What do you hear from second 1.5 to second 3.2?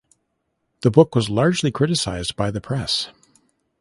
criticized by the press.